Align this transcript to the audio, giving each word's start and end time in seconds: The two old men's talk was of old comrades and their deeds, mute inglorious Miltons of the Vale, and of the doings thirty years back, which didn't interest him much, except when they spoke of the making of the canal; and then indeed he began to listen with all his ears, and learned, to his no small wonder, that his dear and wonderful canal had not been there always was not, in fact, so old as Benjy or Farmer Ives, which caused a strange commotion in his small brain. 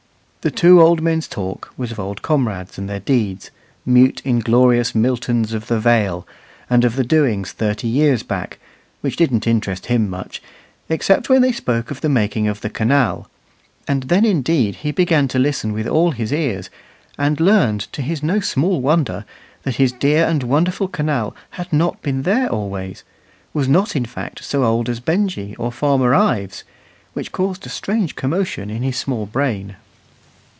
The 0.43 0.49
two 0.49 0.81
old 0.81 1.03
men's 1.03 1.27
talk 1.27 1.71
was 1.77 1.91
of 1.91 1.99
old 1.99 2.23
comrades 2.23 2.79
and 2.79 2.89
their 2.89 2.99
deeds, 2.99 3.51
mute 3.85 4.23
inglorious 4.25 4.95
Miltons 4.95 5.53
of 5.53 5.67
the 5.67 5.79
Vale, 5.79 6.25
and 6.67 6.83
of 6.83 6.95
the 6.95 7.03
doings 7.03 7.51
thirty 7.51 7.87
years 7.87 8.23
back, 8.23 8.57
which 9.01 9.15
didn't 9.17 9.45
interest 9.45 9.85
him 9.85 10.09
much, 10.09 10.41
except 10.89 11.29
when 11.29 11.43
they 11.43 11.51
spoke 11.51 11.91
of 11.91 12.01
the 12.01 12.09
making 12.09 12.47
of 12.47 12.61
the 12.61 12.71
canal; 12.71 13.29
and 13.87 14.01
then 14.05 14.25
indeed 14.25 14.77
he 14.77 14.91
began 14.91 15.27
to 15.27 15.37
listen 15.37 15.73
with 15.73 15.85
all 15.85 16.09
his 16.09 16.31
ears, 16.33 16.71
and 17.19 17.39
learned, 17.39 17.81
to 17.93 18.01
his 18.01 18.23
no 18.23 18.39
small 18.39 18.81
wonder, 18.81 19.25
that 19.61 19.75
his 19.75 19.91
dear 19.91 20.25
and 20.25 20.41
wonderful 20.41 20.87
canal 20.87 21.35
had 21.51 21.71
not 21.71 22.01
been 22.01 22.23
there 22.23 22.49
always 22.49 23.03
was 23.53 23.67
not, 23.67 23.95
in 23.95 24.05
fact, 24.07 24.43
so 24.43 24.63
old 24.63 24.89
as 24.89 24.99
Benjy 24.99 25.55
or 25.57 25.71
Farmer 25.71 26.15
Ives, 26.15 26.63
which 27.13 27.31
caused 27.31 27.63
a 27.67 27.69
strange 27.69 28.15
commotion 28.15 28.71
in 28.71 28.81
his 28.81 28.97
small 28.97 29.27
brain. 29.27 29.75